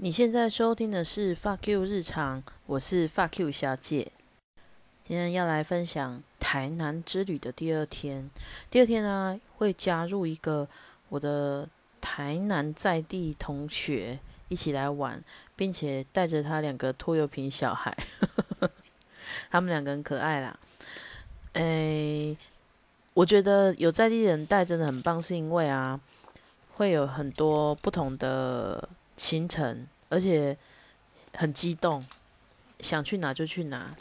[0.00, 4.12] 你现在收听的是 Fuck You 日常，我是 Fuck You 小姐。
[5.02, 8.30] 今天要来分享台南之旅的第二天。
[8.70, 10.68] 第二天呢，会加入一个
[11.08, 11.68] 我的
[12.00, 15.20] 台南在地同学一起来玩，
[15.56, 17.96] 并且带着他两个拖油瓶小孩，
[19.50, 20.56] 他们两个很可爱啦。
[21.54, 22.38] 诶，
[23.14, 26.00] 我觉得有在地人带真的很棒，是因为啊，
[26.76, 28.88] 会有很多不同的
[29.18, 30.56] 行程，而且
[31.36, 32.02] 很激动，
[32.80, 33.94] 想去哪就去哪。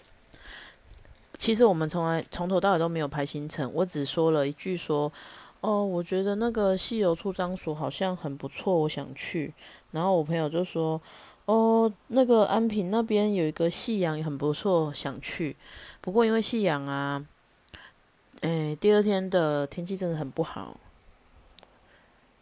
[1.38, 5.12] 其实我们从来从头到尾都没有排行程，我只说了一句说，
[5.60, 9.54] 哦，我觉得那个西游出张所好像很不错，我想去。
[9.91, 11.02] 然后我朋友就说，
[11.46, 15.58] 哦，那个安平那边有一个夕阳也很不错，想去。
[15.99, 17.26] 不过因为夕阳啊。
[18.41, 20.77] 哎，第二天的天气真的很不好，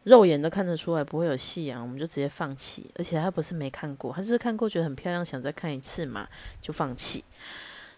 [0.06, 2.90] 肉眼都看得出来不会有夕阳，我们就直接放弃。
[2.96, 6.28] 而且他不是没看过，他是看过觉得很漂亮，想再看一次嘛，
[6.62, 7.24] 就放弃。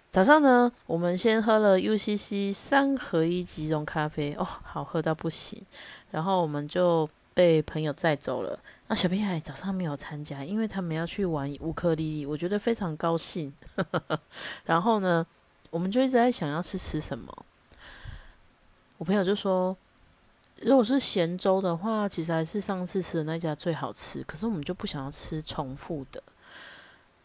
[0.09, 5.61] 早上呢，我们先喝了 UCC 三合一即溶咖啡，哦，好喝到不行。
[6.09, 8.57] 然后我们就被朋友载走了。
[8.87, 13.53] 那小屁孩早上没有参加，因为他们要去玩乌克丽丽，我觉得非常高兴。
[14.63, 15.27] 然后呢，
[15.69, 17.45] 我们就一直在想要吃吃什么。
[18.97, 19.75] 我朋友就说，
[20.61, 24.23] 如果是咸粥的话，其实还是上次吃的那家最好吃。
[24.23, 26.21] 可是我们就不想要吃重复的。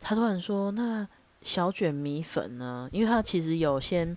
[0.01, 1.09] 他突然说：“那
[1.41, 4.17] 小卷米粉呢？”因为他其实有先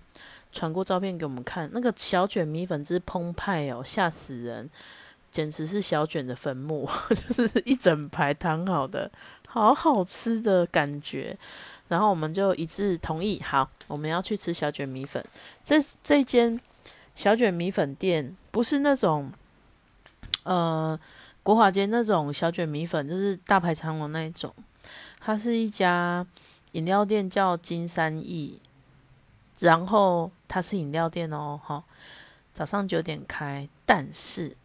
[0.52, 4.68] 传过照片给我们看，那个小卷米粉之澎湃哦，吓死人，
[5.30, 9.10] 简直是小卷的坟墓， 就是一整排躺好的，
[9.48, 11.38] 好好吃的感觉。
[11.88, 15.24] 然后我们就一致同意，好，我们要去吃小卷米粉。
[15.64, 16.60] 这这间。
[17.14, 19.30] 小卷米粉店不是那种，
[20.44, 20.98] 呃，
[21.42, 24.50] 国华街那种小卷米粉，就是大排长龙那一种。
[25.20, 26.26] 它是一家
[26.72, 28.58] 饮料店，叫金山义，
[29.58, 31.84] 然后它是饮料店哦，哈，
[32.54, 34.56] 早上九点开，但是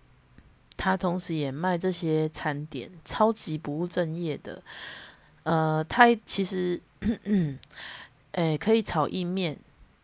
[0.78, 4.63] 它同时也卖这些餐点，超级不务正业的。
[5.44, 6.81] 呃，它其实，
[8.31, 9.59] 哎，可以炒意面。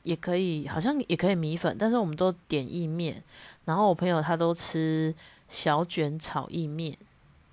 [0.08, 3.22] 也可以，好像也可以米粉，但是我们都点意面。
[3.66, 5.14] 然后我朋友他都吃
[5.50, 6.98] 小卷炒意面，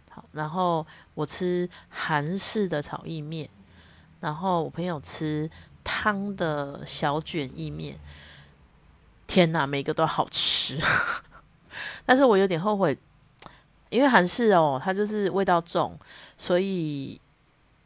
[0.09, 3.51] 好，然后我吃韩式的炒意面，
[4.21, 5.51] 然后我朋友吃
[5.83, 7.99] 汤的小卷意面。
[9.27, 10.79] 天哪，每个都好吃，
[12.07, 12.97] 但是我有点后悔，
[13.91, 15.99] 因为韩式哦，它就是味道重，
[16.39, 17.21] 所以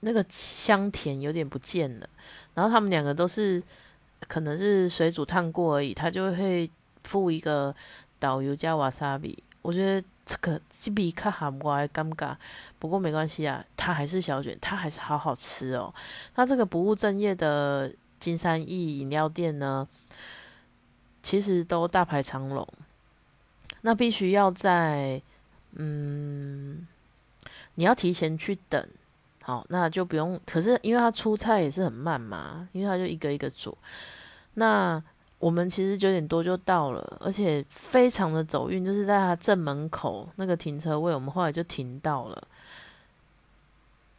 [0.00, 2.06] 那个香甜有点不见了。
[2.52, 3.62] 然后他们两个都是。
[4.26, 6.68] 可能是水煮烫过而已，他就会
[7.04, 7.74] 附一个
[8.18, 9.42] 导游加瓦萨比。
[9.62, 12.34] 我觉得这个这比看韩国还尴尬，
[12.78, 15.92] 不过没关系啊，它还是小卷，它还是好好吃哦。
[16.34, 19.86] 那这个不务正业的金山义饮料店呢，
[21.22, 22.66] 其实都大排长龙，
[23.82, 25.20] 那必须要在
[25.72, 26.86] 嗯，
[27.74, 28.88] 你要提前去等。
[29.48, 30.38] 好，那就不用。
[30.44, 33.74] 可是因为他出菜也是很慢嘛，因为他就一个一个做。
[34.52, 35.02] 那
[35.38, 42.46] 我们其实九点多就到了，而且非常的走运，就是在他正门口那个停车位，我们后来就停到了。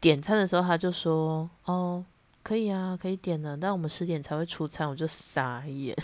[0.02, 2.04] 点餐的时候他就说：“哦，
[2.42, 5.96] 可以啊，可以点了，但我们十点才会出餐。”我就傻眼。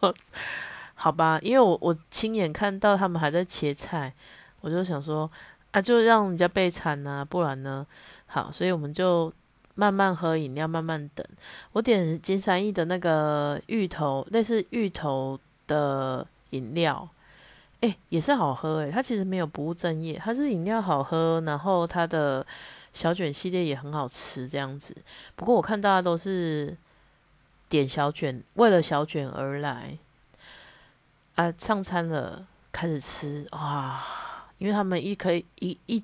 [0.96, 4.14] 好吧，因为我我亲眼看到他们还在切菜，
[4.62, 5.30] 我就想说
[5.76, 7.86] 啊，就让人家备餐呐，不然呢？
[8.24, 9.30] 好，所以我们就
[9.74, 11.26] 慢慢喝饮料，慢慢等。
[11.72, 17.06] 我点金山一的那个芋头，类似芋头的饮料，
[17.82, 18.90] 哎，也是好喝哎。
[18.90, 22.46] 它其实没有不务正业，它是饮料好喝，然后它的
[22.94, 24.96] 小卷系列也很好吃这样子。
[25.34, 26.74] 不过我看大家都是
[27.68, 29.98] 点小卷，为了小卷而来
[31.34, 31.52] 啊。
[31.58, 34.02] 上餐了，开始吃哇，
[34.58, 36.02] 因为他们一可以一一。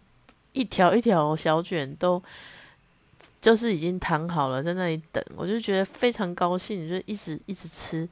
[0.55, 2.23] 一条一条小卷都
[3.41, 8.07] 就是已经躺好了，在那里等，我就觉得非常高兴，就一直一直吃，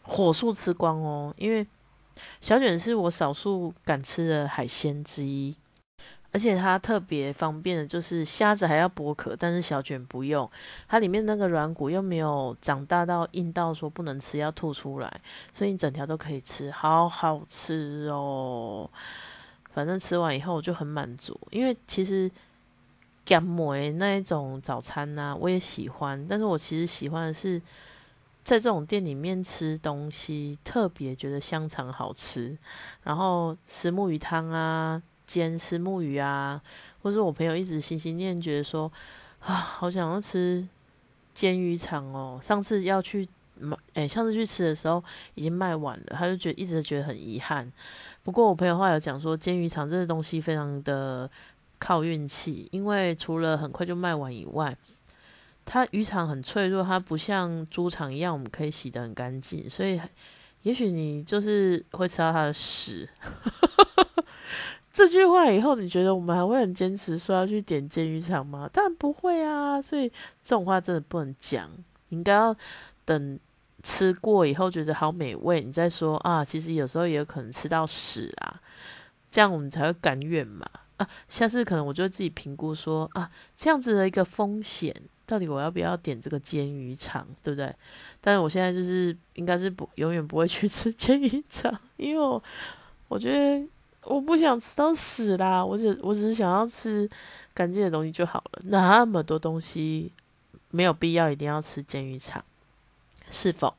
[0.00, 1.34] 火速吃光哦。
[1.36, 1.66] 因为
[2.40, 5.54] 小卷是我少数敢吃的海鲜之一，
[6.32, 10.50] 而且它特别方便的就是虾子还要剥壳，但是小卷不用，
[10.88, 15.20] 它里面那个软骨又没有长大到硬到说不能吃要吐出来，
[15.52, 18.88] 所以你整条都可以吃，好好吃哦。
[19.76, 22.30] 反正吃完以后我就很满足，因为其实
[23.26, 26.26] 干梅那一种早餐呢，我也喜欢。
[26.26, 27.60] 但是我其实喜欢的是
[28.42, 32.56] 在这种店里面吃东西，特别觉得香肠好吃。
[33.02, 36.58] 然后石木鱼汤啊，煎石木鱼啊，
[37.02, 38.90] 或是我朋友一直心心念觉得说
[39.40, 40.66] 啊，好想要吃
[41.34, 42.40] 煎鱼肠哦。
[42.42, 43.28] 上次要去
[43.60, 47.70] 买，哎，上次去吃的时候已经卖完了，他就觉得一直觉得很遗憾。
[48.26, 51.30] 不过我朋友话有讲说，煎鱼肠这个东西非常的
[51.78, 54.76] 靠运气，因为除了很快就卖完以外，
[55.64, 60.00] 它渔场很脆弱，它不像猪场一样，我们可以洗得很干净，所以
[60.62, 63.08] 也许你就是会吃到它的屎。
[64.92, 68.68] 这句话以后，你觉得我们还会很坚持说要去点煎鱼肠吗？
[68.72, 69.80] 当然不会啊！
[69.80, 70.08] 所以
[70.42, 71.70] 这种话真的不能讲，
[72.08, 72.56] 应该要
[73.04, 73.38] 等。
[73.86, 78.60] 吃过以后觉得好美味，你再说啊，其实有时候也有可能吃到屎啊，
[79.30, 81.08] 这样我们才会甘愿嘛啊。
[81.28, 84.92] 下次可能我就会自己评估说啊，这样子的一个风险，
[85.24, 87.72] 到底我要不要点这个煎鱼肠，对不对？
[88.20, 92.42] 但是我现在就是应该是不永远不会去吃煎鱼肠，因为我
[93.06, 93.64] 我觉得
[94.02, 97.08] 我不想吃到屎啦，我只我只是想要吃
[97.54, 98.62] 干净的东西就好了。
[98.64, 100.12] 那么多东西
[100.72, 102.44] 没有必要一定要吃煎鱼肠。
[103.30, 103.74] 是否？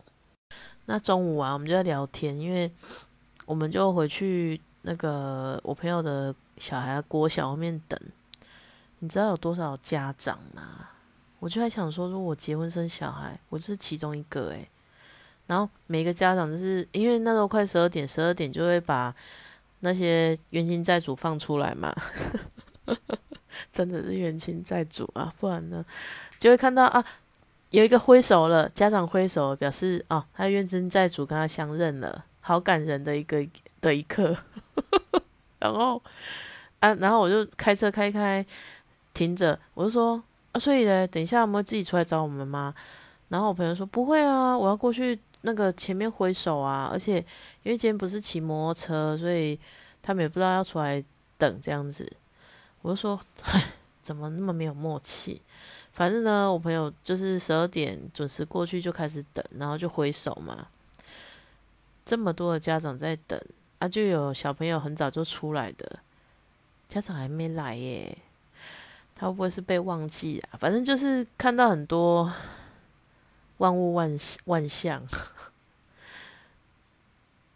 [0.85, 2.71] 那中午啊，我们就在聊天，因为
[3.45, 7.99] 我们就回去那个我朋友的小孩国小后面等。
[8.99, 10.89] 你知道有多少家长吗？
[11.39, 14.67] 我就在想说，如果我结婚生小孩，我就是其中一个诶。
[15.45, 19.13] 然后每个家长就是因为那时候快十二点，十二点就会把
[19.81, 21.93] 那些冤亲债主放出来嘛。
[23.71, 25.85] 真的是冤亲债主啊，不然呢，
[26.39, 27.05] 就会看到啊。
[27.71, 33.45] 有一个挥手了，家长挥手表示哦，他冤真债主跟他相认了，好感人的一个
[33.81, 34.37] 的一刻。
[35.59, 36.01] 然后
[36.79, 38.45] 啊，然后我就开车开开
[39.13, 40.21] 停着，我就说
[40.53, 42.73] 啊，所以呢，等一下我们会自己出来找我们吗？
[43.29, 47.17] 然后我朋友说不会啊，我要过去那个前面挥手啊，而且
[47.63, 49.59] 因为今天不是骑摩托车，所以
[50.01, 51.03] 他们也不知道要出来
[51.37, 52.09] 等这样子。
[52.81, 53.19] 我就说，
[54.01, 55.41] 怎么那么没有默契？
[55.97, 60.67] 反正呢，我朋友就是十二点准时过去就开始等，然后就挥手嘛。
[62.05, 63.41] 这么多的家长在等
[63.79, 65.99] 啊，就有小朋友很早就出来的，
[66.87, 68.15] 家长还没来耶。
[69.15, 70.53] 他会不会是被忘记啊？
[70.59, 72.31] 反正就是看到很多
[73.57, 74.15] 万物万
[74.45, 75.01] 万象。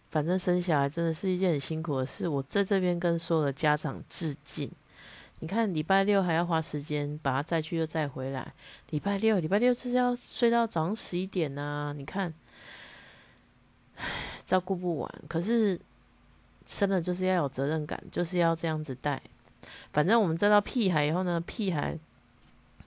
[0.10, 4.72] 反正生小孩真的是一件很辛苦的事，我在这边跟所有的家长致敬。
[5.44, 8.54] 你看，礼拜六还要花时间把他载去又载回来。
[8.92, 11.96] 礼拜六，礼拜六就是要睡到早上十一点呐。
[11.98, 12.32] 你看，
[14.46, 15.12] 照顾不完。
[15.28, 15.80] 可是
[16.68, 19.20] 生了就是要有责任感，就是要这样子带。
[19.92, 21.98] 反正我们载到屁孩以后呢，屁孩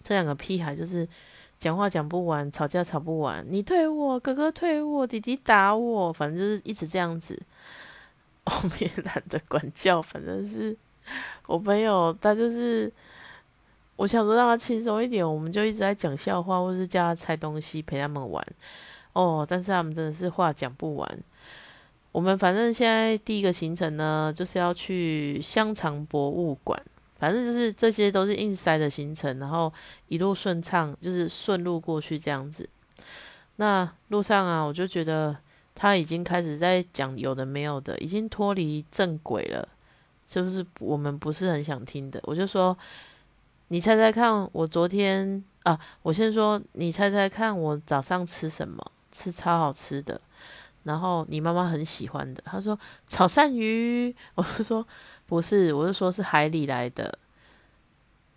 [0.05, 1.09] 这两个屁孩就是
[1.59, 3.45] 讲话讲不完，吵架吵不完。
[3.49, 7.37] 你推我，哥哥推我，弟弟打我，反正就是一直这样子。
[8.45, 10.77] 我们也懒得管教，反正是。
[11.47, 12.93] 我朋友他就是，
[13.97, 18.45] 我想说让他轻松一点，我们就一直在讲笑话，或是叫他猜东西陪他们玩。
[19.12, 21.19] 哦，但是他们真的是话讲不完。
[22.11, 26.81] 我们反正现在第一个行程呢，就是要去香肠博物馆，
[27.19, 29.73] 反正就是这些都是硬塞的行程，然后
[30.09, 32.69] 一路顺畅，就是顺路过去这样子。
[33.56, 35.37] 那路上啊，我就觉得
[35.75, 39.69] 他已经开始在讲有的没有的，已经脱离正轨了。
[40.43, 42.77] 就是我们不是很想听的，我就说，
[43.69, 48.85] 你猜猜看，我昨天啊，我先说，你猜猜看，我早上吃什么？
[49.13, 50.20] 吃超好吃的，
[50.82, 52.43] 然后你妈妈很喜欢的。
[52.44, 54.85] 他说炒鳝鱼， 我就说
[55.25, 57.17] 不是，我就说是海里来的，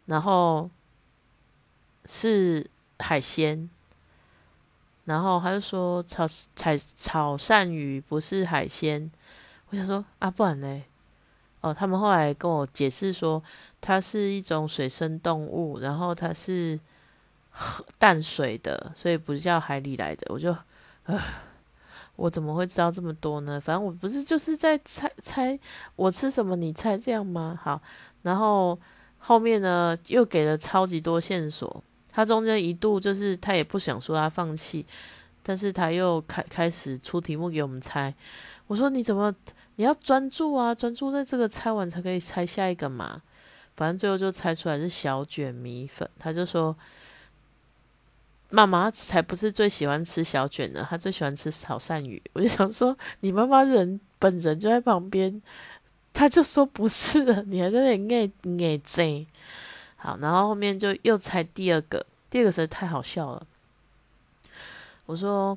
[0.05, 0.69] 然后
[2.05, 2.69] 是
[2.99, 3.67] 海鲜，
[5.05, 9.09] 然后他就说炒炒炒鳝鱼不是海鲜，
[9.71, 10.83] 我想说啊，不然呢？
[11.67, 13.43] 哦，他们后来跟我解释说，
[13.81, 16.79] 它是一种水生动物，然后它是
[17.97, 20.25] 淡水的，所以不是叫海里来的。
[20.29, 20.55] 我就，
[21.03, 21.19] 呃，
[22.15, 23.59] 我怎么会知道这么多呢？
[23.59, 25.59] 反正我不是就是在猜猜
[25.95, 27.59] 我吃什么，你猜这样吗？
[27.61, 27.81] 好，
[28.21, 28.79] 然后
[29.17, 34.85] 后面呢又给了超级多线索，他中间一度就是他也不想说他放弃，
[35.43, 38.13] 但是他又开开始出题目给我们猜。
[38.67, 39.33] 我说你怎么？
[39.77, 43.21] 你要专注啊，专注在这个拆完才可以拆下一个嘛。
[43.75, 46.75] 反正最后就猜出来是小卷米粉，他就说
[48.49, 52.19] 妈妈才不是最喜欢吃小卷的，他最喜欢吃炒鳝鱼。
[52.33, 55.39] 我就想说，你妈妈人本人就在旁边，
[56.11, 59.27] 他就说不是的，你还在那里爱爱贼。
[59.95, 63.45] 好，然后后面就又猜第二个，第二个实在太好笑了。
[65.05, 65.55] 我说，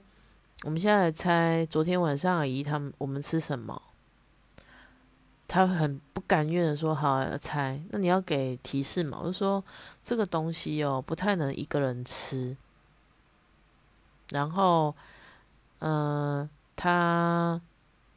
[0.65, 3.81] 我们现在来猜昨天晚上阿姨他们我们吃什么。
[5.53, 9.65] 他很不甘愿的说：“好，猜，那你要给提示嘛？”我就说
[10.01, 12.57] ：“这个东西哦，不太能一个人吃。
[14.29, 14.95] 然后，
[15.81, 17.61] 嗯，它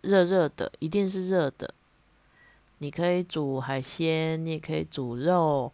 [0.02, 1.74] 热热的，一定是热的。
[2.78, 5.74] 你可以煮海鲜，你也可以煮肉。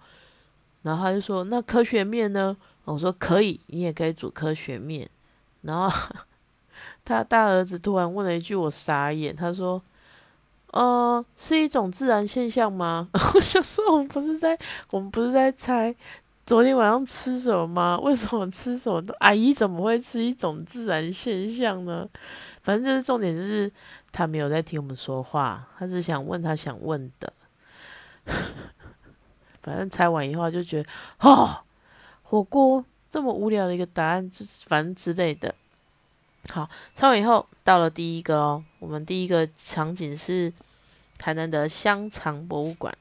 [0.83, 5.09] 然后他就说：‘那科学面呢？’我说：‘可以，你也可以煮科学面。’
[5.63, 5.89] 然后
[7.03, 9.35] 他大儿子突然问了一句，我傻眼。
[9.35, 9.81] 他说。”
[10.71, 13.09] 呃，是一种自然现象吗？
[13.35, 14.57] 我想说，我们不是在，
[14.91, 15.95] 我们不是在猜
[16.45, 17.99] 昨天晚上吃什么吗？
[18.01, 19.03] 为什么吃什么？
[19.19, 22.07] 阿姨怎么会吃一种自然现象呢？
[22.61, 23.71] 反正就是重点，就是
[24.11, 27.33] 他没有在听我们说话，他只想问他想问的。
[29.61, 31.59] 反正猜完以后就觉得，哦，
[32.23, 35.53] 火锅这么无聊的一个答案，就是反正之类的。
[36.51, 40.51] 好，唱完以后到了第一个哦，我们第一个场景是
[41.17, 42.95] 台南的香肠博物馆。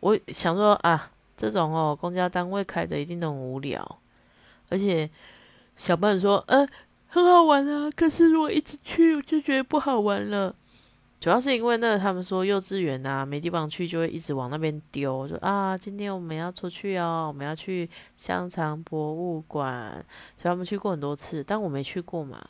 [0.00, 3.98] 我想说啊，这种哦公交单位开的一定都很无聊，
[4.68, 5.08] 而且
[5.76, 6.68] 小朋友说，嗯，
[7.06, 7.88] 很好玩啊。
[7.94, 10.54] 可是如果一直去，我就觉得不好玩了。
[11.20, 15.28] 主要是因为那他们说幼稚园啊没地方去，就会一直往那边丢。
[15.28, 20.04] 说啊，今天我们要出去哦，我们要去香肠博物馆。
[20.36, 22.44] 所以他们去过很多次，但我没去过嘛。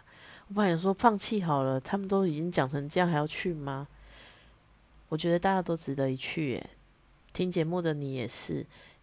[0.52, 3.88] 我本来说放弃好了，他们都已经讲成这样，还要去吗？
[5.08, 6.70] 我觉得大家都值得一去耶。
[7.32, 8.56] 听节目的你也是，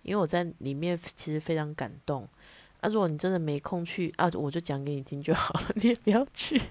[0.04, 2.30] 因为我在里面其实非常感动。
[2.82, 6.62] 啊，如果你真的没空去啊，我就讲给你听就好了， 你也不要去。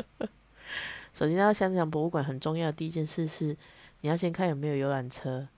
[1.14, 3.56] 首先，要香港博物馆很重要的第一件事是，
[4.02, 5.48] 你要先看有没有游览车，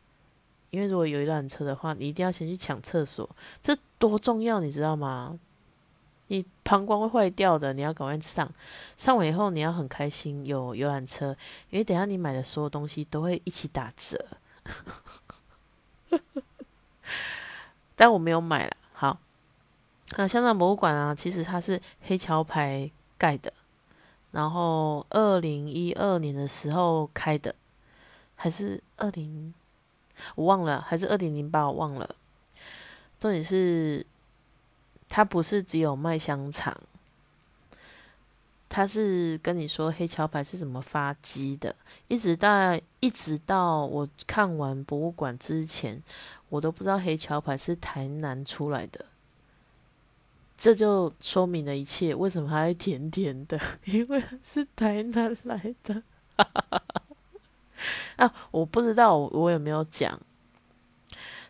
[0.71, 3.29] 因为如果有游览车的话，你一定要先去抢厕所，
[3.61, 5.41] 这多重要，你知道吗？
[6.29, 8.47] 你膀胱会坏掉的，你要赶快上。
[8.97, 11.35] 上完以后，你要很开心有游览车，
[11.71, 14.27] 因为等下你买的所有东西都会一起打折。
[17.97, 18.77] 但我没有买了。
[18.93, 19.19] 好，
[20.19, 23.51] 那香港博物馆啊，其实它是黑桥牌盖的，
[24.33, 27.55] 然后二零一二年的时候开的，
[28.37, 29.55] 还是二零
[30.35, 32.15] 我忘了，还是二零零八我忘了。
[33.19, 34.05] 重点是。
[35.09, 36.77] 它不是只有卖香肠，
[38.69, 41.75] 它是跟你说黑桥牌是怎么发迹的，
[42.09, 46.03] 一直到一直到我看完博物馆之前，
[46.51, 49.07] 我都不知道黑桥牌是台南出来的，
[50.57, 52.15] 这就说明了一切。
[52.15, 53.59] 为什么它会甜甜的？
[53.87, 56.03] 因为是台南来的。
[58.17, 60.21] 啊，我不知道我我有没有讲，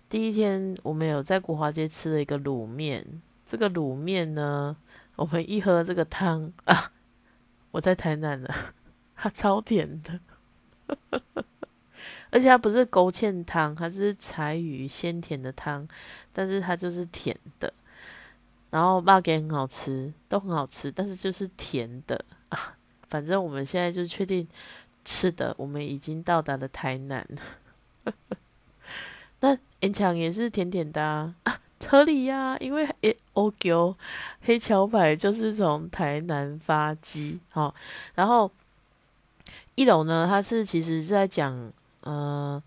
[0.08, 3.20] 第一天我们有在国华街吃了一个卤面。
[3.48, 4.76] 这个卤面呢，
[5.16, 6.92] 我们一喝这个汤啊，
[7.70, 8.54] 我在台南了，
[9.16, 10.20] 它超甜的，
[12.30, 15.88] 而且它不是勾芡汤，它是柴鱼鲜甜的汤，
[16.30, 17.72] 但是它就是甜的。
[18.68, 22.76] 然后辣给很好吃，都很好吃，但是就是甜的 啊。
[23.08, 24.46] 反正我们现在就确定
[25.06, 27.26] 吃的，我们已经到达了台南。
[29.40, 31.34] 那盐强也是甜甜的啊。
[31.86, 33.96] 合理呀，因为诶，O Q
[34.42, 37.74] 黑桥牌就是从台南发迹，好，
[38.14, 38.50] 然后
[39.74, 42.62] 一楼呢，他是其实是在讲，呃，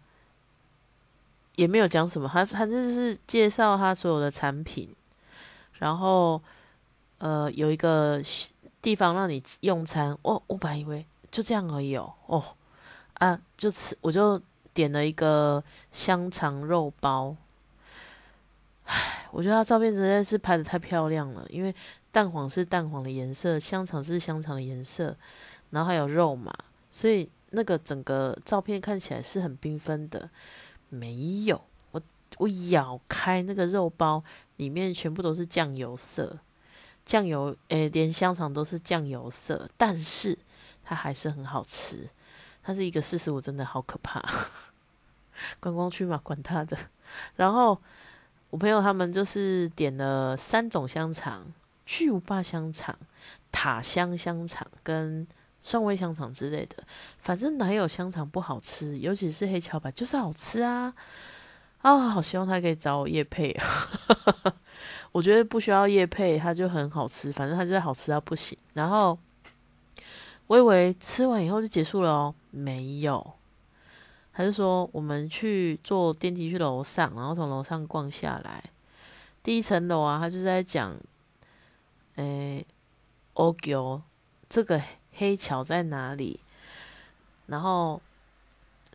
[1.56, 4.89] 也没有讲什么，他他就是介绍他所有的产品，
[5.74, 6.41] 然后
[7.20, 8.22] 呃，有一个
[8.82, 12.44] 地方让你用餐，我我本来以为就这样而已哦，哦
[13.15, 14.41] 啊，就吃我就
[14.74, 17.36] 点了一个香肠肉包。
[18.94, 21.74] 唉，我觉得他照片实在是拍的太漂亮了，因为
[22.12, 25.16] 蛋黄是蛋黄的颜色，香肠是香肠的颜色，
[25.70, 26.54] 然后还有肉嘛，
[26.90, 30.30] 所以那个整个照片看起来是很缤纷的。
[30.90, 32.02] 没有，我
[32.38, 34.22] 我咬开那个肉包，
[34.58, 36.40] 里面全部都是酱油色，
[37.06, 40.38] 酱油诶，连香肠都是酱油色，但是
[40.84, 42.10] 它还是很好吃。
[42.62, 44.22] 它是一个四十五，真的好可怕。
[45.62, 46.78] 观光区嘛，管他的。
[47.38, 47.82] 然后。
[48.51, 51.46] 我朋友他们就是点了三种香肠：
[51.86, 52.96] 巨无霸香肠、
[53.51, 55.25] 塔香香肠跟
[55.62, 56.84] 蒜味香肠之类的。
[57.22, 59.00] 反正哪有香肠不好吃？
[59.00, 60.93] 尤其是黑巧白，就是好吃啊！
[61.81, 63.88] 啊，好希望他可以找我叶配啊！
[65.13, 67.31] 我觉得不需要叶配，它就很好吃。
[67.31, 68.58] 反正它就是好吃到不行。
[68.74, 69.17] 然后
[70.48, 73.34] 我以为吃完以后就结束了哦，没有。
[74.42, 78.64] 还是说我们去坐电梯去楼上，然后从楼上逛下来，
[79.44, 80.98] 第一层楼啊，他就在讲，
[82.16, 82.66] 诶，
[83.36, 84.02] 欧九
[84.50, 84.82] 这个
[85.14, 86.40] 黑桥在哪里？
[87.46, 88.02] 然后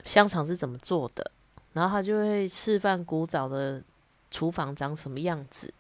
[0.05, 1.31] 香肠是怎么做的，
[1.75, 3.81] 然后他就会示范古早的
[4.33, 5.73] 厨房长什么样子。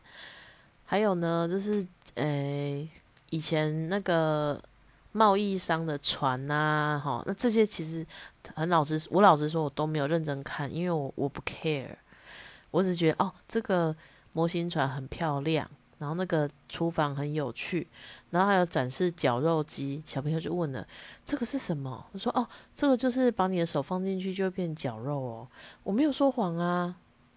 [0.84, 2.88] 还有呢，就是诶，
[3.30, 4.62] 以前那个
[5.10, 8.06] 贸易商的船呐，哈，那这些其实
[8.54, 11.96] 很老实，我老实说，我都没有认真看，因为我我不 care，
[12.70, 13.94] 我只觉得哦，这个
[14.32, 15.68] 模型船很漂亮。
[15.98, 17.88] 然后那个厨房很有趣，
[18.28, 20.86] 然后还有展示绞肉机，小朋友就问了
[21.24, 25.48] ：“这个是什么？”我说：“哦，这个就是把你的手放进去就会变绞肉哦。”
[25.82, 26.94] 我没有说谎啊。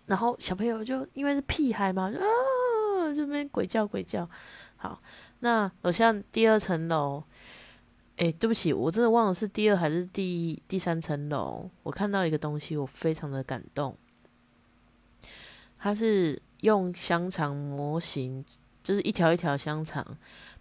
[0.08, 4.30] 然后小朋友就因为是屁孩嘛，就啊，这边鬼叫鬼叫。
[4.75, 5.01] 好，
[5.39, 7.24] 那我像第二层楼，
[8.20, 11.70] 哎，对不起，我真的忘了是第二还是第第三层楼。
[11.84, 13.98] 我看到一个东西，我非常的感动，
[15.80, 16.42] 它是。
[16.62, 18.44] 用香肠模型，
[18.84, 20.06] 就是一条一条香肠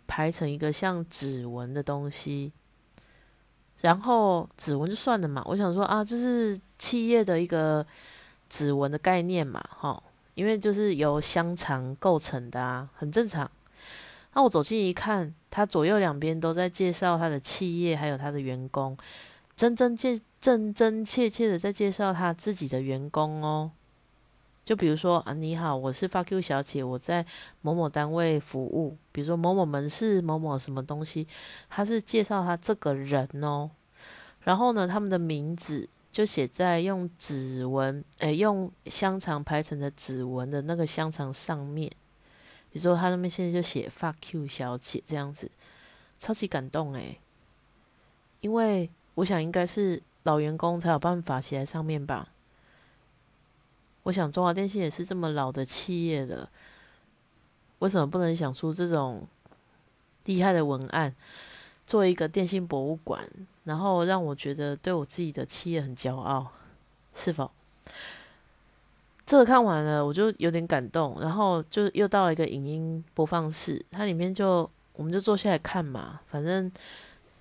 [0.06, 2.52] 排成一个像指纹的东西，
[3.80, 5.42] 然后指纹就算了嘛。
[5.46, 7.84] 我想说啊，就是企业的一个
[8.48, 10.00] 指纹的概念嘛，哈，
[10.34, 13.50] 因为就是由香肠构成的啊，很正常。
[14.34, 18.96] 那我走近一看，他左右两边都在介绍他的企业，还有他的员工，
[19.56, 23.72] 真真切真真切切的在介绍他自己的员工哦。
[24.64, 27.24] 就比如说啊，你好，我是发 Q 小姐，我在
[27.62, 31.26] 某某单位服务，比如说某某门市某某什么东西，
[31.70, 33.70] 他是介绍他这个人哦，
[34.42, 41.90] 然后呢，他们的名字就写在用指纹，诶，用香肠排成的指纹的那个香肠上面，
[42.78, 45.50] 比如说他那边现在就写发 Q 小姐这样子，
[46.16, 47.18] 超级感动诶。
[48.40, 52.28] 因为我想应该是老员工才有办法写在上面吧。
[54.04, 56.48] 我想中华电信也是这么老的企业了，
[57.80, 59.26] 为什么不能想出这种
[60.26, 61.12] 厉害的文案，
[61.84, 63.28] 做一个电信博物馆，
[63.64, 66.52] 然后让我觉得对我自己的企业很骄傲，
[67.12, 67.50] 是否？
[69.28, 76.72] 这个看完了，我就有点感动，然后就又到了一个影音播放室，它里面就我们就坐下来看嘛，反正，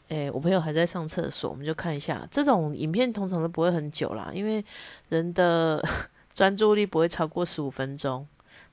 [0.09, 2.27] 诶，我朋友还在上厕所，我们就看一下。
[2.29, 4.63] 这种影片通常都不会很久啦，因为
[5.07, 5.81] 人的。
[6.37, 8.27] 专注力不会超过十五分钟，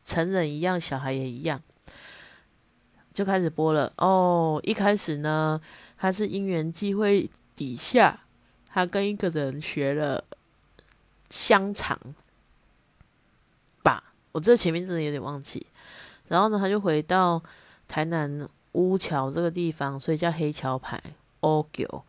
[0.05, 1.59] 成人一样，小孩也一样，
[3.15, 3.91] 就开始播了。
[3.97, 5.59] 哦，一开始呢，
[5.97, 8.21] 他是因缘际会底下，
[8.69, 10.23] 他跟一个人学了
[11.31, 11.99] 香肠，
[14.35, 15.67] 我这前面真的有点忘记。
[16.29, 17.43] 然后呢，他就回到
[17.89, 21.03] 台南乌桥这个地方，所以叫黑桥牌
[21.41, 22.05] o 九。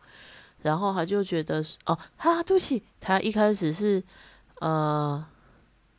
[0.62, 4.02] 然后他就觉得，哦，哈，对不起，他一开始是
[4.60, 5.26] 呃。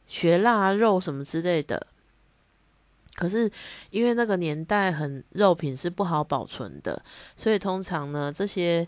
[0.09, 1.85] 学腊肉什么之类的，
[3.15, 3.51] 可是
[3.89, 7.03] 因为那个年代很肉品是不好保存的，
[7.35, 8.87] 所以通常呢这些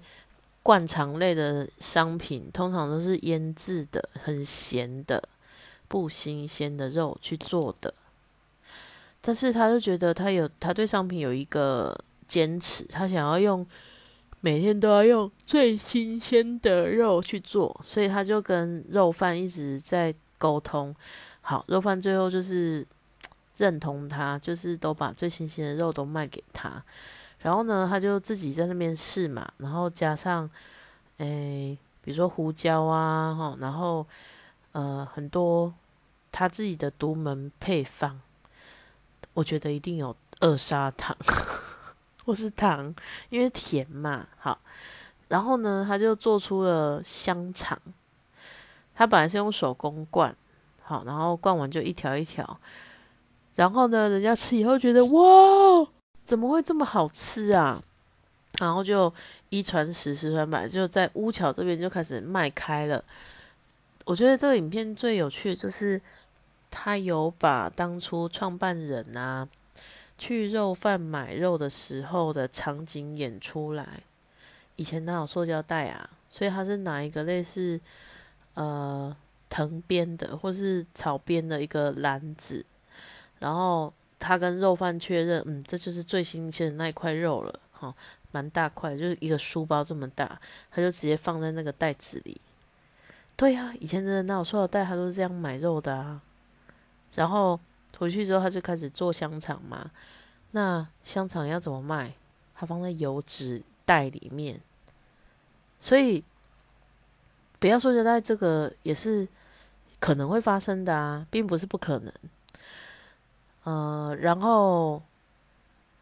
[0.64, 5.22] 灌肠类的商品通常都是腌制的、很咸的、
[5.90, 7.94] 不新鲜的肉去做的。
[9.20, 11.94] 但是他就觉得他有他对商品有一个
[12.30, 13.68] 坚持，他想要用
[14.40, 20.16] 每天都要用最新鲜的肉去做，所以他就跟肉贩一直在。
[20.40, 20.96] 沟通
[21.42, 22.88] 好，肉贩最后就是
[23.58, 26.82] 认同他，就是都把最新鲜的肉都卖给他。
[27.40, 30.50] 然后呢，他就自己在那边试嘛，然后加上
[31.18, 34.08] 诶，比如说胡椒啊，哈，然后
[34.72, 35.74] 呃很多
[36.32, 38.20] 他自己的独门配方，
[39.34, 41.16] 我觉得一定有二砂糖
[42.26, 42.94] 或是糖，
[43.30, 44.28] 因为甜嘛。
[44.38, 44.60] 好，
[45.28, 47.80] 然后呢，他就做出了香肠。
[48.96, 50.36] 他本来是用手工灌，
[50.82, 52.60] 好，然后灌完就一条一条，
[53.56, 55.88] 然后呢，人家吃以后觉得哇，
[56.26, 57.82] 怎么会这么好吃啊？
[58.60, 59.14] 然后就
[59.48, 63.02] 一传十，十传百，就在乌桥这边就开始卖开了。
[64.04, 66.02] 我觉得这个影片最有趣的就是
[66.72, 69.48] 他有把当初创办人啊
[70.18, 74.02] 去肉贩买肉的时候的场景演出来。
[74.76, 76.10] 以前哪有塑胶袋啊？
[76.30, 77.80] 所以他是拿一个类似。
[78.56, 79.16] 呃，
[79.48, 82.66] 藤编的或是草编的一个篮子，
[83.38, 87.96] 然后他跟肉贩确认，嗯，这就是最新鲜的那一块肉了，哈，
[88.32, 92.42] 蛮大块，就是一个书包这么大，他就直接放在那个袋子里。
[93.38, 96.22] 对呀，以前真的那种塑料袋，他都是这样买肉的啊。
[97.16, 97.60] 然后
[97.98, 99.92] 回去之后，他就开始做香肠嘛。
[100.52, 102.14] 那香肠要怎么卖？
[102.54, 104.62] 他放在油纸袋里面，
[105.80, 106.24] 所以。
[107.62, 109.28] 不要说胶带，这个也是
[110.00, 112.14] 可能会发生的啊，并不是不可能。
[113.66, 115.04] 呃，然后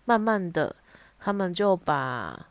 [0.06, 0.76] 慢慢的，
[1.20, 2.46] 他们就把，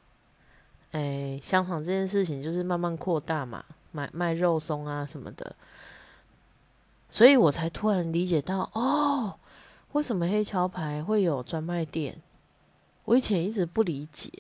[0.91, 5.55] 哎，香肠这件事情就是慢慢扩大嘛，买卖肉松啊什么的，
[7.09, 9.39] 所以我才突然理解到，哦，
[9.93, 12.21] 为什么黑桥牌会有专卖店？
[13.05, 14.31] 我以前一直不理解，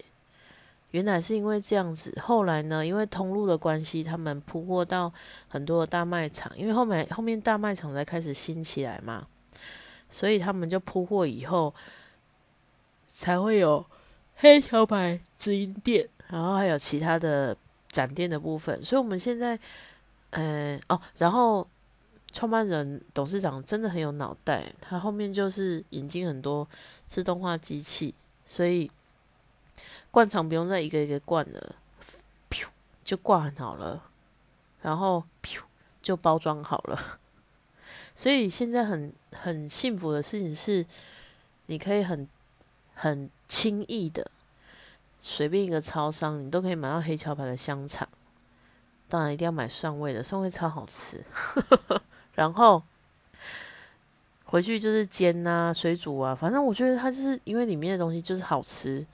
[0.90, 2.12] 原来是因为这样子。
[2.20, 5.12] 后来呢，因为通路的关系，他们铺货到
[5.48, 9.24] 很多的大卖场，因为后面后面大卖场才开始兴起来嘛，
[10.11, 11.72] 所以他们就铺货以后，
[13.12, 13.87] 才会有
[14.35, 17.57] 黑桥牌直营店，然后还有其他的
[17.88, 18.83] 展店的部分。
[18.83, 19.57] 所以我们现在，
[20.31, 21.66] 嗯，哦，然后
[22.32, 26.68] 创办人董事长真的很有脑袋，他后面就是引进很多
[27.06, 28.14] 自动化机器。
[28.44, 28.90] 所以
[30.10, 31.76] 灌肠不用再一个一个灌了，
[33.04, 34.02] 就挂好了，
[34.82, 35.24] 然后
[36.02, 37.18] 就包装好了。
[38.14, 40.86] 所以现在很很幸福的事情是，
[41.66, 42.28] 你可以很
[42.94, 44.30] 很轻易的
[45.18, 48.08] 随便一个超商，你都可以买到黑桥牌的香肠。
[49.08, 51.24] 当然一定要买蒜味的，蒜味超好吃。
[52.37, 52.81] 然后。
[54.49, 59.05] 回去就是煎啊、水煮啊，反正我觉得它就是因为里面的东西就是好吃，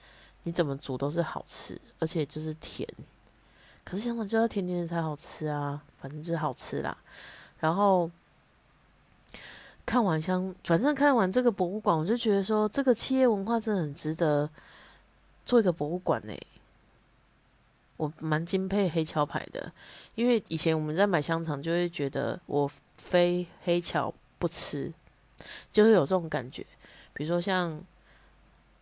[0.43, 2.87] 你怎么煮都是好吃，而且就是甜。
[3.83, 6.95] 可是香肠就要甜甜的才好吃啊，反正就是好吃啦。
[7.61, 8.11] 然后
[9.87, 14.49] 看完香，反正看完这个博物馆，我就觉得说这个企业文化真的很值得
[15.47, 16.35] 做一个博物馆呢。
[17.97, 19.73] 我蛮敬佩黑桥牌的，
[20.15, 22.71] 因为以前我们在买香肠就会觉得我
[23.03, 24.93] 非黑巧不吃。
[25.73, 26.65] 就会有这种感觉，
[27.13, 27.83] 比如说像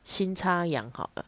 [0.04, 1.24] 新插羊好了，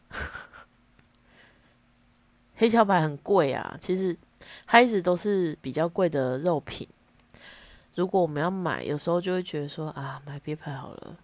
[2.55, 4.15] 黑桥牌很贵啊，其实
[4.67, 6.87] 它一直都是比较贵的肉品。
[7.95, 11.17] 如果我们要买，有时候就会觉得说啊，买别牌好了，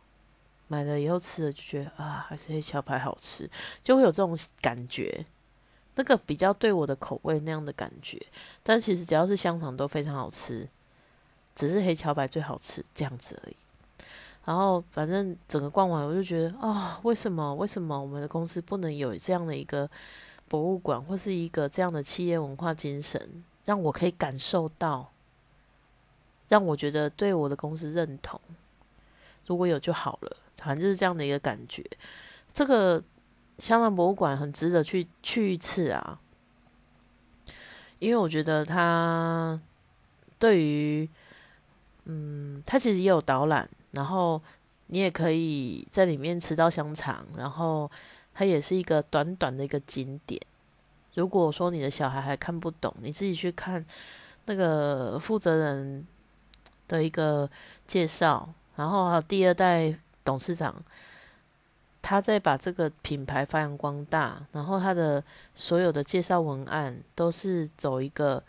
[0.67, 3.47] 买了以后吃了就觉得啊，还是黑桥牌好吃，
[3.84, 5.23] 就会有这种感觉。
[5.95, 8.19] 那个比较对我的口味那样的感觉，
[8.63, 10.67] 但其实只要是香肠都非常好吃，
[11.59, 13.55] 只是黑桥白最好吃这样子而已。
[14.45, 17.53] 然后，反正整个逛完，我就觉得啊，为什么？
[17.55, 19.89] 为什么我们的公司不能有这样的一个
[20.47, 25.11] 博物馆，或是一个这样的企业文化精神，让我可以感受到，
[26.47, 28.39] 让我觉得对我的公司认同。
[29.45, 31.85] 如果有就好了，反正就是这样的一个感觉。
[32.53, 33.03] 这个
[33.57, 36.19] 香港博物馆很值得去去一次啊，
[37.99, 39.59] 因为我觉得它
[40.39, 41.09] 对于，
[42.11, 43.69] 嗯，它其实也有导览。
[43.91, 44.41] 然后
[44.87, 47.89] 你也可以在里面吃到香肠，然后
[48.33, 50.41] 它也是一个短短的一个景点。
[51.15, 53.83] 如果说你的小孩还看不懂，你自己去看
[54.45, 56.05] 那个负责人
[56.87, 57.49] 的一个
[57.87, 59.93] 介绍，然后还有第二代
[60.23, 60.75] 董事长，
[62.01, 65.23] 他在把这个品牌发扬光大，然后他的
[65.55, 68.43] 所有的介绍文案都是走一个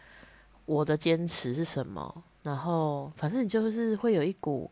[0.67, 4.71] 我的坚持是什么，然后反正你就是会有一股。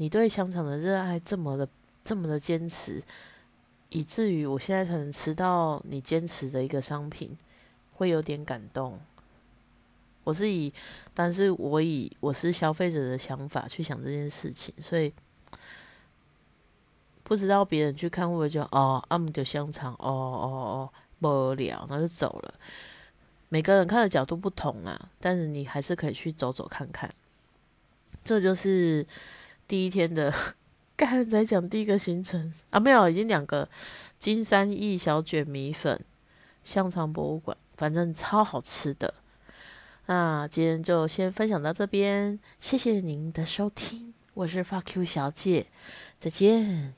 [0.00, 1.68] 你对香肠的热爱这么的
[2.04, 3.02] 这么的坚持，
[3.88, 7.36] 以至于我现在才能吃到你坚持的一个商品，
[7.96, 8.96] 会有点感动。
[10.22, 10.72] 我是以，
[11.12, 15.12] 但是我以我是消费者的想法去想这件事情，所以
[17.24, 20.88] 不知道别人去看会不会就哦，阿姆的香肠，哦哦
[21.20, 22.54] 哦，无聊，那就走了。
[23.48, 27.12] 每个人看的角度不同啊，但是你还是可以去走走看看。
[28.24, 29.06] 这就是。
[29.68, 30.32] 第一天的，
[30.96, 33.68] 刚才在讲第一个行程啊，没有，已经两个
[34.18, 36.02] 金山一小卷米粉
[36.64, 39.12] 香肠博物馆，反正超好吃的。
[40.06, 45.66] 那今天就先分享到这边，谢谢您的收听，我是发 Q 小姐，
[46.18, 46.97] 再见。